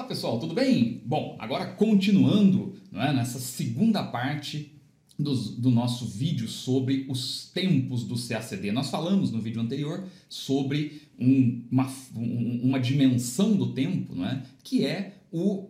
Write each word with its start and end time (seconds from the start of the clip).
Pessoal, 0.00 0.38
tudo 0.38 0.54
bem? 0.54 1.02
Bom, 1.04 1.36
agora 1.38 1.66
continuando 1.66 2.74
é, 2.94 3.12
nessa 3.12 3.38
segunda 3.38 4.02
parte 4.02 4.72
dos, 5.18 5.54
do 5.56 5.70
nosso 5.70 6.06
vídeo 6.06 6.48
sobre 6.48 7.06
os 7.08 7.50
tempos 7.52 8.04
do 8.04 8.16
CACD. 8.16 8.72
Nós 8.72 8.88
falamos 8.88 9.30
no 9.30 9.40
vídeo 9.40 9.60
anterior 9.60 10.04
sobre 10.28 11.02
um, 11.18 11.62
uma, 11.70 11.92
um, 12.16 12.60
uma 12.64 12.80
dimensão 12.80 13.54
do 13.54 13.74
tempo, 13.74 14.14
não 14.14 14.26
é? 14.26 14.42
que 14.64 14.84
é 14.84 15.18
o 15.30 15.68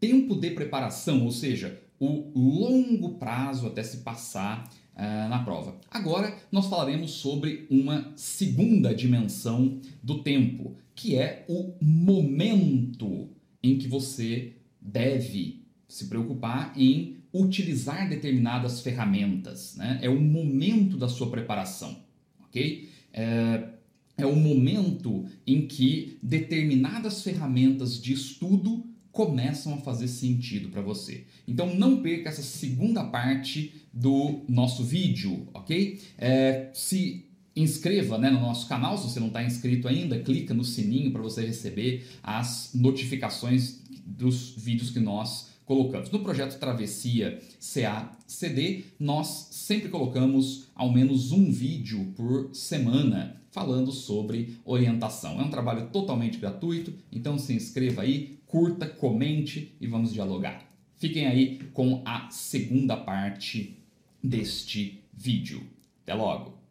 tempo 0.00 0.34
de 0.34 0.50
preparação, 0.50 1.24
ou 1.24 1.30
seja, 1.30 1.80
o 2.00 2.30
longo 2.34 3.18
prazo 3.18 3.66
até 3.66 3.82
se 3.82 3.98
passar 3.98 4.70
uh, 4.94 5.28
na 5.28 5.40
prova. 5.44 5.76
Agora 5.90 6.34
nós 6.50 6.66
falaremos 6.66 7.10
sobre 7.12 7.66
uma 7.70 8.12
segunda 8.16 8.94
dimensão 8.94 9.78
do 10.02 10.22
tempo, 10.22 10.76
que 10.94 11.16
é 11.16 11.44
o 11.48 11.74
momento 11.82 13.28
em 13.62 13.78
que 13.78 13.88
você 13.88 14.52
deve 14.80 15.62
se 15.88 16.06
preocupar 16.06 16.72
em 16.76 17.16
utilizar 17.32 18.08
determinadas 18.08 18.80
ferramentas. 18.80 19.74
Né? 19.76 19.98
É 20.02 20.08
o 20.08 20.20
momento 20.20 20.96
da 20.96 21.08
sua 21.08 21.30
preparação, 21.30 22.04
ok? 22.44 22.88
É, 23.12 23.68
é 24.16 24.26
o 24.26 24.36
momento 24.36 25.26
em 25.46 25.66
que 25.66 26.18
determinadas 26.22 27.22
ferramentas 27.22 28.00
de 28.00 28.12
estudo 28.12 28.84
começam 29.12 29.74
a 29.74 29.78
fazer 29.78 30.08
sentido 30.08 30.68
para 30.68 30.82
você. 30.82 31.24
Então 31.46 31.74
não 31.74 32.02
perca 32.02 32.28
essa 32.28 32.42
segunda 32.42 33.04
parte 33.04 33.74
do 33.92 34.42
nosso 34.48 34.84
vídeo, 34.84 35.48
ok? 35.52 36.00
É, 36.16 36.70
se 36.72 37.27
inscreva 37.60 38.18
né, 38.18 38.30
no 38.30 38.40
nosso 38.40 38.66
canal, 38.68 38.96
se 38.96 39.08
você 39.08 39.20
não 39.20 39.28
está 39.28 39.42
inscrito 39.42 39.88
ainda, 39.88 40.18
clica 40.18 40.54
no 40.54 40.64
sininho 40.64 41.10
para 41.10 41.22
você 41.22 41.44
receber 41.44 42.06
as 42.22 42.70
notificações 42.74 43.80
dos 44.06 44.54
vídeos 44.56 44.90
que 44.90 45.00
nós 45.00 45.50
colocamos. 45.64 46.10
No 46.10 46.20
projeto 46.20 46.58
Travessia 46.58 47.40
CA-CD, 47.60 48.84
nós 48.98 49.48
sempre 49.50 49.88
colocamos 49.88 50.68
ao 50.74 50.90
menos 50.90 51.30
um 51.30 51.52
vídeo 51.52 52.12
por 52.16 52.50
semana 52.54 53.36
falando 53.50 53.92
sobre 53.92 54.56
orientação. 54.64 55.40
É 55.40 55.44
um 55.44 55.50
trabalho 55.50 55.88
totalmente 55.88 56.38
gratuito, 56.38 56.94
então 57.12 57.38
se 57.38 57.52
inscreva 57.52 58.02
aí, 58.02 58.38
curta, 58.46 58.86
comente 58.86 59.74
e 59.80 59.86
vamos 59.86 60.12
dialogar. 60.12 60.64
Fiquem 60.96 61.26
aí 61.26 61.58
com 61.72 62.02
a 62.04 62.30
segunda 62.30 62.96
parte 62.96 63.76
deste 64.22 65.00
vídeo. 65.12 65.62
Até 66.02 66.14
logo! 66.14 66.67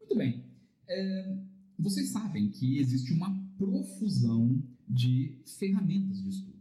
Muito 0.00 0.16
bem. 0.16 0.44
É, 0.88 1.36
vocês 1.78 2.10
sabem 2.10 2.50
que 2.50 2.78
existe 2.78 3.12
uma 3.12 3.34
profusão 3.58 4.62
de 4.88 5.38
ferramentas 5.58 6.22
de 6.22 6.30
estudo. 6.30 6.58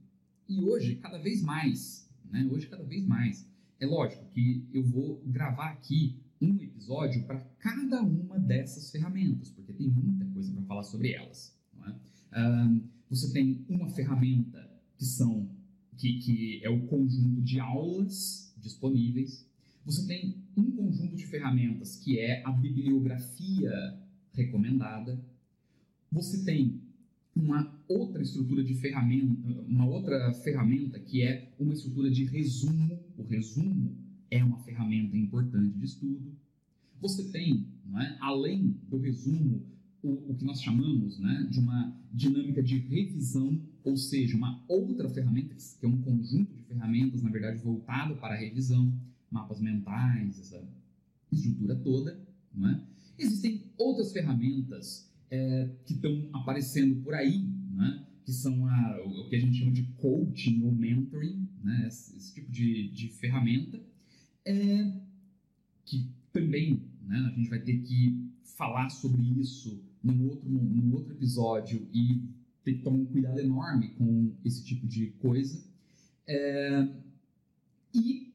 E 0.49 0.59
hoje, 0.61 0.95
cada 0.97 1.17
vez 1.17 1.41
mais, 1.41 2.09
né? 2.29 2.47
Hoje, 2.51 2.67
cada 2.67 2.83
vez 2.83 3.05
mais. 3.05 3.47
É 3.79 3.85
lógico 3.85 4.25
que 4.33 4.67
eu 4.73 4.83
vou 4.83 5.21
gravar 5.25 5.69
aqui 5.69 6.19
um 6.41 6.55
episódio 6.61 7.23
para 7.23 7.39
cada 7.59 8.01
uma 8.01 8.39
dessas 8.39 8.91
ferramentas, 8.91 9.49
porque 9.49 9.73
tem 9.73 9.87
muita 9.87 10.25
coisa 10.25 10.51
para 10.53 10.63
falar 10.63 10.83
sobre 10.83 11.13
elas. 11.13 11.55
É? 12.33 12.81
você 13.09 13.31
tem 13.31 13.65
uma 13.69 13.87
ferramenta 13.89 14.69
que 14.97 15.05
são 15.05 15.49
que, 15.97 16.19
que 16.19 16.61
é 16.63 16.69
o 16.69 16.85
conjunto 16.87 17.41
de 17.41 17.59
aulas 17.59 18.53
disponíveis. 18.57 19.47
Você 19.85 20.05
tem 20.05 20.35
um 20.55 20.71
conjunto 20.71 21.15
de 21.15 21.25
ferramentas 21.25 21.95
que 21.95 22.19
é 22.19 22.43
a 22.45 22.51
bibliografia 22.51 23.97
recomendada. 24.33 25.19
Você 26.11 26.43
tem 26.43 26.81
uma 27.35 27.75
outra 27.87 28.21
estrutura 28.21 28.63
de 28.63 28.75
ferramenta, 28.75 29.61
uma 29.67 29.85
outra 29.85 30.33
ferramenta 30.33 30.99
que 30.99 31.23
é 31.23 31.53
uma 31.59 31.73
estrutura 31.73 32.11
de 32.11 32.25
resumo. 32.25 32.99
O 33.17 33.23
resumo 33.23 33.95
é 34.29 34.43
uma 34.43 34.59
ferramenta 34.59 35.15
importante 35.17 35.77
de 35.77 35.85
estudo. 35.85 36.35
Você 36.99 37.31
tem, 37.31 37.67
é, 37.95 38.17
além 38.19 38.75
do 38.89 38.97
resumo, 38.97 39.63
o, 40.01 40.31
o, 40.31 40.35
que 40.35 40.45
nós 40.45 40.61
chamamos 40.61 41.19
né, 41.19 41.47
de 41.49 41.59
uma 41.59 41.95
dinâmica 42.11 42.61
de 42.61 42.77
revisão, 42.77 43.61
ou 43.83 43.97
seja, 43.97 44.35
uma 44.35 44.63
outra 44.67 45.09
ferramenta, 45.09 45.55
que 45.55 45.85
é 45.85 45.89
um 45.89 46.01
conjunto 46.01 46.53
de 46.53 46.63
ferramentas, 46.63 47.21
na 47.21 47.29
verdade, 47.29 47.61
voltado 47.61 48.15
para 48.15 48.35
a 48.35 48.37
revisão, 48.37 48.93
mapas 49.29 49.59
mentais, 49.59 50.39
essa 50.39 50.63
estrutura 51.31 51.75
toda. 51.75 52.19
É? 52.63 52.81
Existem 53.19 53.63
outras 53.77 54.11
ferramentas 54.11 55.11
é, 55.29 55.69
que 55.85 55.93
estão 55.93 56.29
aparecendo 56.33 57.01
por 57.03 57.13
aí, 57.13 57.45
é? 57.79 58.07
que 58.25 58.31
são 58.31 58.67
a, 58.67 59.03
o 59.05 59.29
que 59.29 59.35
a 59.35 59.39
gente 59.39 59.57
chama 59.57 59.71
de 59.71 59.83
coaching 59.97 60.63
ou 60.63 60.71
mentoring, 60.71 61.47
né? 61.63 61.85
esse, 61.87 62.17
esse 62.17 62.33
tipo 62.33 62.51
de, 62.51 62.89
de 62.89 63.09
ferramenta 63.09 63.79
é, 64.47 64.93
que 65.83 66.09
também 66.31 66.81
né, 67.05 67.17
a 67.17 67.35
gente 67.35 67.49
vai 67.49 67.59
ter 67.59 67.79
que 67.81 68.31
falar 68.43 68.89
sobre 68.89 69.21
isso 69.39 69.83
num 70.01 70.29
outro, 70.29 70.49
num 70.49 70.93
outro 70.93 71.13
episódio 71.13 71.85
e 71.93 72.21
ter 72.63 72.75
que 72.75 72.83
tomar 72.83 72.97
um 72.97 73.05
cuidado 73.05 73.39
enorme 73.39 73.89
com 73.89 74.33
esse 74.45 74.63
tipo 74.63 74.87
de 74.87 75.07
coisa. 75.19 75.61
É, 76.25 76.87
e 77.93 78.33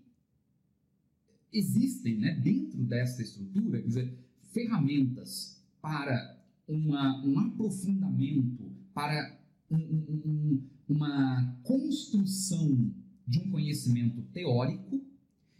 existem, 1.50 2.18
né, 2.18 2.34
dentro 2.34 2.82
dessa 2.84 3.22
estrutura, 3.22 3.80
quer 3.80 3.86
dizer, 3.86 4.18
ferramentas 4.52 5.62
para 5.80 6.38
uma, 6.68 7.24
um 7.24 7.38
aprofundamento, 7.38 8.70
para 8.94 9.38
um, 9.70 9.76
um, 9.76 10.62
uma 10.88 11.58
construção 11.62 12.92
de 13.26 13.38
um 13.38 13.50
conhecimento 13.50 14.20
teórico 14.32 15.11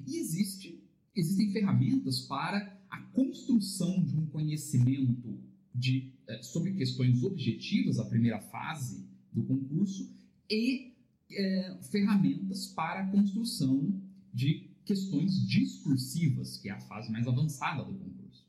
e 0.07 0.17
existe, 0.17 0.83
existem 1.15 1.51
ferramentas 1.53 2.21
para 2.21 2.79
a 2.91 3.01
construção 3.01 4.05
de 4.05 4.17
um 4.17 4.27
conhecimento 4.27 5.41
de, 5.75 6.13
é, 6.27 6.43
sobre 6.43 6.73
questões 6.73 7.23
objetivas, 7.23 7.99
a 7.99 8.05
primeira 8.05 8.41
fase 8.41 9.07
do 9.33 9.43
concurso, 9.43 10.11
e 10.51 10.93
é, 11.31 11.79
ferramentas 11.91 12.67
para 12.67 13.01
a 13.01 13.07
construção 13.11 14.01
de 14.33 14.71
questões 14.85 15.47
discursivas, 15.47 16.59
que 16.59 16.69
é 16.69 16.73
a 16.73 16.81
fase 16.81 17.11
mais 17.11 17.27
avançada 17.27 17.85
do 17.85 17.95
concurso. 17.95 18.47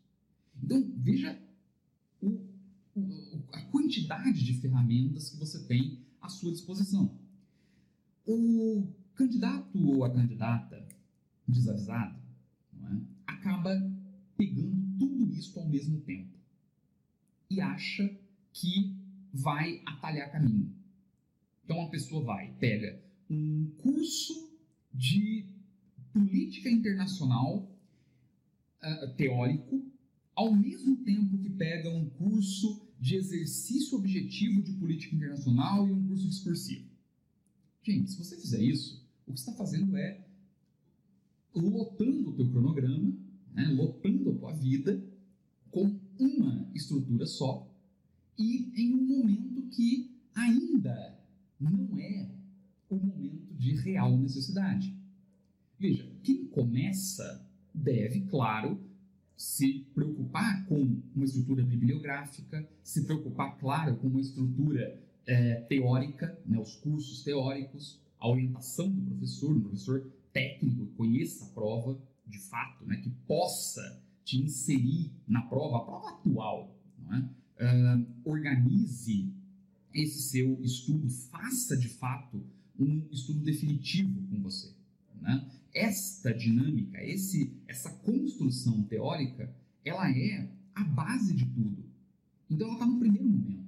Então, 0.62 0.92
veja 0.98 1.40
o, 2.22 2.42
o, 2.96 3.44
a 3.52 3.62
quantidade 3.66 4.44
de 4.44 4.54
ferramentas 4.56 5.30
que 5.30 5.38
você 5.38 5.64
tem 5.64 6.00
à 6.22 6.30
sua 6.30 6.52
disposição. 6.52 7.18
O 8.26 8.88
candidato 9.16 9.78
ou 9.88 10.04
a 10.04 10.10
candidata 10.10 10.83
desavisado, 11.48 12.20
é? 12.82 13.02
acaba 13.28 13.72
pegando 14.38 14.98
tudo 14.98 15.32
isso 15.34 15.60
ao 15.60 15.68
mesmo 15.68 16.02
tempo 16.02 16.34
e 17.50 17.62
acha 17.62 18.10
que 18.52 18.96
vai 19.34 19.82
atalhar 19.86 20.32
caminho. 20.32 20.74
Então 21.64 21.82
a 21.82 21.90
pessoa 21.90 22.24
vai, 22.24 22.54
pega 22.60 23.02
um 23.30 23.72
curso 23.78 24.52
de 24.94 25.46
política 26.12 26.70
internacional 26.70 27.72
uh, 28.84 29.14
teórico, 29.16 29.84
ao 30.36 30.54
mesmo 30.54 30.98
tempo 30.98 31.38
que 31.38 31.50
pega 31.50 31.90
um 31.90 32.10
curso 32.10 32.88
de 33.00 33.16
exercício 33.16 33.98
objetivo 33.98 34.62
de 34.62 34.74
política 34.74 35.16
internacional 35.16 35.88
e 35.88 35.92
um 35.92 36.08
curso 36.08 36.28
discursivo. 36.28 36.88
Gente, 37.84 38.12
se 38.12 38.18
você 38.18 38.40
fizer 38.40 38.62
isso, 38.62 39.06
o 39.28 39.34
que 39.34 39.40
está 39.40 39.52
fazendo 39.54 39.98
é 39.98 40.26
lotando 41.56 42.30
o 42.30 42.34
teu 42.34 42.50
cronograma, 42.50 43.14
né, 43.54 43.68
lotando 43.68 44.32
a 44.32 44.36
tua 44.36 44.54
vida 44.54 45.02
com 45.70 46.00
uma 46.20 46.70
estrutura 46.74 47.26
só 47.26 47.68
e 48.38 48.72
em 48.76 48.94
um 48.94 49.06
momento 49.06 49.62
que 49.70 50.12
ainda 50.36 51.20
não 51.60 51.98
é 51.98 52.30
o 52.90 52.96
momento 52.96 53.54
de 53.54 53.76
real 53.76 54.18
necessidade. 54.18 54.96
Veja, 55.80 56.10
quem 56.24 56.46
começa 56.46 57.46
deve, 57.74 58.22
claro, 58.22 58.80
se 59.36 59.86
preocupar 59.94 60.66
com 60.66 61.02
uma 61.16 61.26
estrutura 61.26 61.64
bibliográfica, 61.64 62.68
se 62.84 63.04
preocupar, 63.04 63.58
claro, 63.58 63.96
com 63.98 64.08
uma 64.08 64.22
estrutura 64.22 65.00
é, 65.26 65.56
teórica, 65.62 66.40
né, 66.46 66.60
os 66.60 66.76
cursos 66.76 67.24
teóricos, 67.24 68.00
a 68.20 68.30
orientação 68.30 68.90
do 68.90 69.02
professor, 69.02 69.56
um 69.56 69.62
professor 69.62 70.12
técnico 70.34 70.88
que 70.88 70.96
conheça 70.96 71.46
a 71.46 71.50
prova 71.50 72.02
de 72.28 72.40
fato, 72.40 72.86
né, 72.86 72.98
que 72.98 73.10
possa 73.28 74.04
te 74.26 74.42
inserir 74.42 75.12
na 75.28 75.42
prova, 75.44 75.78
a 75.78 75.82
prova 75.82 76.10
atual, 76.10 76.76
não 76.98 77.14
é? 77.16 77.30
Uh, 77.56 78.08
organize 78.26 79.32
esse 79.94 80.24
seu 80.24 80.62
estudo, 80.64 81.10
faça 81.10 81.78
de 81.78 81.88
fato 81.88 82.44
um 82.80 83.08
estudo 83.12 83.40
definitivo 83.42 84.22
com 84.28 84.42
você. 84.42 84.74
Né? 85.22 85.50
Esta 85.74 86.34
dinâmica, 86.34 87.02
esse, 87.04 87.56
essa 87.68 87.90
construção 87.90 88.84
teórica, 88.84 89.54
ela 89.86 90.10
é 90.10 90.50
a 90.74 90.84
base 90.84 91.34
de 91.34 91.46
tudo. 91.46 91.86
Então 92.50 92.68
ela 92.68 92.76
está 92.76 92.86
no 92.86 93.00
primeiro 93.00 93.28
momento. 93.28 93.64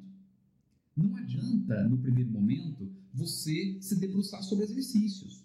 Não 0.95 1.15
adianta, 1.15 1.87
no 1.87 1.97
primeiro 1.97 2.31
momento, 2.31 2.91
você 3.13 3.77
se 3.81 3.99
debruçar 3.99 4.41
sobre 4.43 4.65
exercícios. 4.65 5.44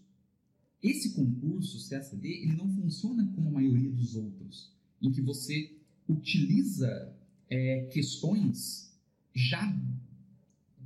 Esse 0.83 1.11
concurso 1.11 1.89
CACD 1.89 2.29
ele 2.29 2.57
não 2.57 2.69
funciona 2.69 3.27
como 3.35 3.49
a 3.49 3.53
maioria 3.53 3.91
dos 3.91 4.15
outros, 4.15 4.73
em 5.01 5.11
que 5.11 5.21
você 5.21 5.77
utiliza 6.09 7.15
é, 7.49 7.87
questões 7.93 8.95
já 9.35 9.71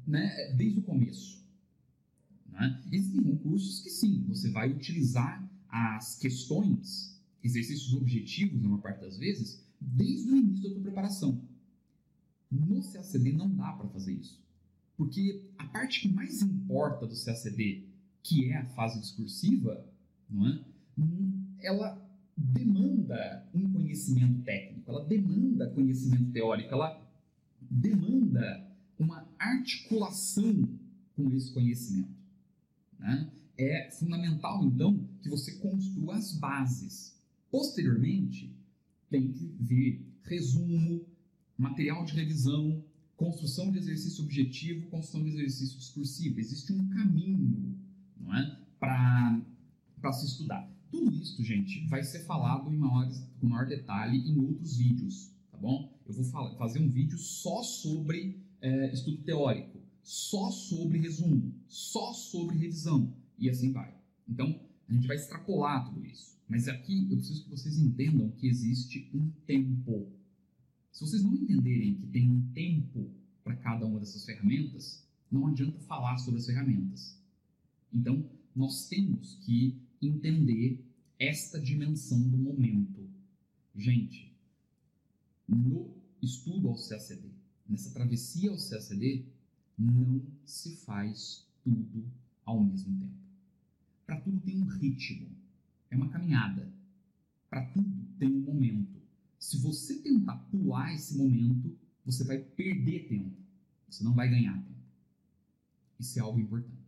né, 0.06 0.52
desde 0.56 0.80
o 0.80 0.82
começo. 0.82 1.42
Né? 2.48 2.82
Existem 2.90 3.22
concursos 3.22 3.80
que 3.80 3.90
sim, 3.90 4.24
você 4.28 4.50
vai 4.50 4.70
utilizar 4.70 5.48
as 5.68 6.16
questões, 6.18 7.20
exercícios 7.42 7.94
objetivos, 7.94 8.60
na 8.62 8.68
maior 8.68 8.82
parte 8.82 9.00
das 9.00 9.18
vezes, 9.18 9.62
desde 9.80 10.30
o 10.30 10.36
início 10.36 10.62
da 10.62 10.70
sua 10.70 10.82
preparação. 10.82 11.42
No 12.50 12.82
CACD 12.82 13.32
não 13.32 13.54
dá 13.54 13.72
para 13.72 13.88
fazer 13.88 14.12
isso. 14.12 14.42
Porque 14.96 15.42
a 15.58 15.66
parte 15.66 16.00
que 16.00 16.08
mais 16.08 16.42
importa 16.42 17.06
do 17.06 17.24
CACD, 17.24 17.88
que 18.24 18.50
é 18.50 18.56
a 18.56 18.64
fase 18.70 18.98
discursiva, 18.98 19.86
não 20.28 20.48
é? 20.48 20.64
ela 21.60 22.02
demanda 22.36 23.46
um 23.54 23.70
conhecimento 23.70 24.42
técnico, 24.42 24.90
ela 24.90 25.04
demanda 25.04 25.70
conhecimento 25.70 26.32
teórico, 26.32 26.72
ela 26.72 27.00
demanda 27.60 28.66
uma 28.98 29.28
articulação 29.38 30.68
com 31.14 31.30
esse 31.32 31.52
conhecimento. 31.52 32.10
Né? 32.98 33.30
É 33.58 33.90
fundamental, 33.90 34.64
então, 34.64 35.06
que 35.22 35.28
você 35.28 35.56
construa 35.56 36.16
as 36.16 36.32
bases. 36.32 37.20
Posteriormente, 37.50 38.52
tem 39.10 39.30
que 39.30 39.54
vir 39.60 40.04
resumo, 40.24 41.04
material 41.56 42.04
de 42.04 42.14
revisão, 42.14 42.82
construção 43.16 43.70
de 43.70 43.78
exercício 43.78 44.24
objetivo, 44.24 44.88
construção 44.88 45.22
de 45.22 45.30
exercício 45.30 45.78
discursivo. 45.78 46.40
Existe 46.40 46.72
um 46.72 46.88
caminho 46.88 47.78
não 48.18 48.34
é? 48.34 48.58
para 48.78 50.12
se 50.12 50.26
estudar. 50.26 50.70
Tudo 50.90 51.10
isso, 51.12 51.42
gente, 51.42 51.86
vai 51.88 52.02
ser 52.02 52.20
falado 52.20 52.72
em 52.72 52.76
maior, 52.76 53.10
com 53.40 53.46
maior 53.46 53.66
detalhe 53.66 54.18
em 54.28 54.38
outros 54.38 54.76
vídeos, 54.76 55.32
tá 55.50 55.58
bom? 55.58 55.92
Eu 56.06 56.14
vou 56.14 56.24
fazer 56.56 56.80
um 56.80 56.88
vídeo 56.88 57.18
só 57.18 57.62
sobre 57.62 58.40
é, 58.60 58.92
estudo 58.92 59.18
teórico, 59.22 59.78
só 60.02 60.50
sobre 60.50 60.98
resumo, 60.98 61.54
só 61.66 62.12
sobre 62.12 62.58
revisão 62.58 63.14
e 63.38 63.48
assim 63.48 63.72
vai. 63.72 63.94
Então, 64.28 64.60
a 64.88 64.92
gente 64.92 65.06
vai 65.06 65.16
extrapolar 65.16 65.86
tudo 65.86 66.04
isso. 66.04 66.34
Mas 66.48 66.68
aqui 66.68 67.08
eu 67.10 67.16
preciso 67.16 67.44
que 67.44 67.50
vocês 67.50 67.78
entendam 67.78 68.30
que 68.32 68.46
existe 68.46 69.10
um 69.14 69.30
tempo. 69.46 70.12
Se 70.92 71.00
vocês 71.00 71.22
não 71.22 71.34
entenderem 71.34 71.94
que 71.94 72.06
tem 72.06 72.30
um 72.30 72.42
tempo 72.52 73.10
para 73.42 73.56
cada 73.56 73.86
uma 73.86 73.98
dessas 73.98 74.24
ferramentas, 74.24 75.08
não 75.30 75.46
adianta 75.46 75.78
falar 75.80 76.18
sobre 76.18 76.40
as 76.40 76.46
ferramentas. 76.46 77.18
Então, 77.94 78.28
nós 78.54 78.88
temos 78.88 79.36
que 79.44 79.80
entender 80.02 80.84
esta 81.18 81.60
dimensão 81.60 82.20
do 82.28 82.36
momento. 82.36 83.08
Gente, 83.76 84.34
no 85.48 85.94
estudo 86.20 86.68
ao 86.68 86.74
CACD, 86.76 87.30
nessa 87.68 87.94
travessia 87.94 88.50
ao 88.50 88.56
CACD, 88.56 89.24
não 89.78 90.20
se 90.44 90.76
faz 90.76 91.46
tudo 91.62 92.04
ao 92.44 92.62
mesmo 92.62 92.98
tempo. 92.98 93.14
Para 94.04 94.20
tudo 94.20 94.40
tem 94.40 94.60
um 94.60 94.66
ritmo, 94.66 95.28
é 95.90 95.96
uma 95.96 96.08
caminhada. 96.08 96.72
Para 97.48 97.64
tudo 97.66 97.90
tem 98.18 98.28
um 98.28 98.40
momento. 98.40 99.00
Se 99.38 99.58
você 99.58 100.00
tentar 100.02 100.36
pular 100.50 100.92
esse 100.94 101.16
momento, 101.16 101.76
você 102.04 102.24
vai 102.24 102.38
perder 102.38 103.08
tempo. 103.08 103.36
Você 103.88 104.02
não 104.02 104.14
vai 104.14 104.28
ganhar 104.28 104.54
tempo. 104.54 104.74
Isso 105.98 106.18
é 106.18 106.22
algo 106.22 106.40
importante. 106.40 106.83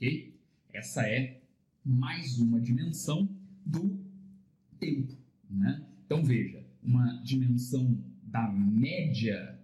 Ok? 0.00 0.34
Essa 0.72 1.02
é 1.06 1.42
mais 1.84 2.38
uma 2.38 2.58
dimensão 2.58 3.28
do 3.66 4.00
tempo. 4.78 5.12
Né? 5.50 5.86
Então 6.06 6.24
veja, 6.24 6.64
uma 6.82 7.22
dimensão 7.22 8.02
da 8.22 8.50
média 8.50 9.60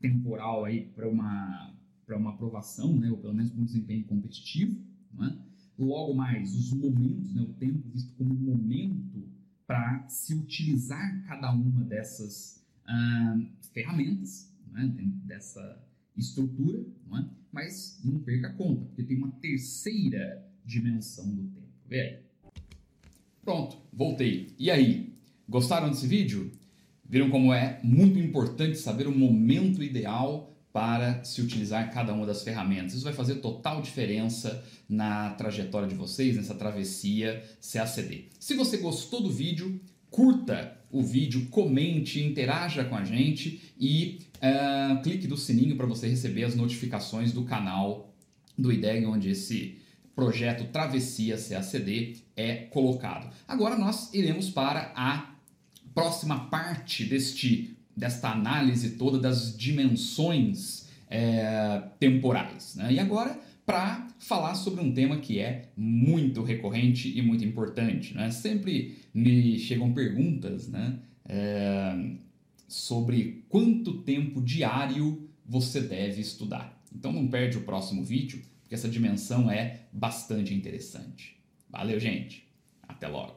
temporal 0.00 0.64
aí 0.64 0.86
para 0.86 1.08
uma 1.08 1.72
para 2.04 2.16
uma 2.16 2.30
aprovação, 2.30 2.96
né, 2.96 3.10
ou 3.10 3.16
pelo 3.18 3.34
menos 3.34 3.50
um 3.52 3.64
desempenho 3.64 4.04
competitivo, 4.04 4.80
né? 5.12 5.36
Logo 5.76 6.14
mais, 6.14 6.54
os 6.54 6.72
momentos, 6.72 7.34
né, 7.34 7.42
o 7.42 7.52
tempo 7.54 7.82
visto 7.88 8.14
como 8.14 8.32
um 8.32 8.38
momento 8.38 9.28
para 9.66 10.06
se 10.08 10.32
utilizar 10.32 11.24
cada 11.26 11.50
uma 11.50 11.82
dessas 11.82 12.64
ah, 12.86 13.40
ferramentas, 13.72 14.54
né, 14.70 14.86
dessa 15.24 15.84
estrutura, 16.16 16.84
não 17.06 17.18
é? 17.18 17.26
mas 17.52 17.98
não 18.04 18.18
perca 18.20 18.48
a 18.48 18.52
conta, 18.52 18.84
porque 18.84 19.02
tem 19.02 19.16
uma 19.16 19.30
terceira 19.32 20.44
dimensão 20.64 21.26
do 21.28 21.44
tempo. 21.44 21.66
Vê 21.88 22.00
aí. 22.00 22.18
Pronto, 23.42 23.78
voltei. 23.92 24.54
E 24.58 24.70
aí, 24.70 25.14
gostaram 25.48 25.88
desse 25.88 26.06
vídeo? 26.06 26.52
Viram 27.08 27.30
como 27.30 27.54
é 27.54 27.80
muito 27.82 28.18
importante 28.18 28.76
saber 28.76 29.06
o 29.06 29.16
momento 29.16 29.82
ideal 29.82 30.52
para 30.72 31.24
se 31.24 31.40
utilizar 31.40 31.90
cada 31.90 32.12
uma 32.12 32.26
das 32.26 32.42
ferramentas. 32.42 32.92
Isso 32.92 33.04
vai 33.04 33.14
fazer 33.14 33.36
total 33.36 33.80
diferença 33.80 34.62
na 34.86 35.30
trajetória 35.30 35.88
de 35.88 35.94
vocês, 35.94 36.36
nessa 36.36 36.54
travessia 36.54 37.42
CACD. 37.62 38.26
Se 38.38 38.54
você 38.54 38.76
gostou 38.76 39.22
do 39.22 39.30
vídeo, 39.30 39.80
curta 40.16 40.74
o 40.90 41.02
vídeo, 41.02 41.46
comente, 41.50 42.22
interaja 42.22 42.82
com 42.82 42.96
a 42.96 43.04
gente 43.04 43.60
e 43.78 44.22
uh, 44.36 45.02
clique 45.02 45.28
no 45.28 45.36
sininho 45.36 45.76
para 45.76 45.84
você 45.84 46.08
receber 46.08 46.44
as 46.44 46.56
notificações 46.56 47.32
do 47.32 47.44
canal 47.44 48.14
do 48.56 48.72
IDEG, 48.72 49.04
onde 49.04 49.28
esse 49.28 49.76
projeto 50.14 50.72
Travessia 50.72 51.36
CACD 51.36 52.16
é 52.34 52.54
colocado. 52.54 53.30
Agora 53.46 53.76
nós 53.76 54.14
iremos 54.14 54.48
para 54.48 54.90
a 54.96 55.34
próxima 55.94 56.48
parte 56.48 57.04
deste, 57.04 57.76
desta 57.94 58.30
análise 58.30 58.92
toda 58.92 59.18
das 59.18 59.54
dimensões 59.54 60.86
é, 61.10 61.82
temporais. 62.00 62.74
Né? 62.76 62.94
E 62.94 62.98
agora, 62.98 63.38
para 63.66 64.06
falar 64.20 64.54
sobre 64.54 64.80
um 64.80 64.94
tema 64.94 65.18
que 65.18 65.40
é 65.40 65.68
muito 65.76 66.42
recorrente 66.42 67.12
e 67.18 67.20
muito 67.20 67.44
importante. 67.44 68.14
Né? 68.14 68.30
Sempre 68.30 68.98
me 69.12 69.58
chegam 69.58 69.92
perguntas 69.92 70.68
né? 70.68 71.00
É, 71.28 72.12
sobre 72.68 73.44
quanto 73.48 74.02
tempo 74.02 74.40
diário 74.40 75.28
você 75.44 75.80
deve 75.80 76.20
estudar. 76.20 76.80
Então 76.94 77.12
não 77.12 77.26
perde 77.26 77.58
o 77.58 77.62
próximo 77.62 78.04
vídeo 78.04 78.40
porque 78.62 78.74
essa 78.74 78.88
dimensão 78.88 79.50
é 79.50 79.80
bastante 79.92 80.54
interessante. 80.54 81.36
Valeu, 81.68 82.00
gente. 82.00 82.46
Até 82.88 83.06
logo. 83.06 83.36